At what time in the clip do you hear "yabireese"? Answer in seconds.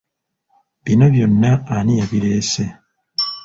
1.99-2.63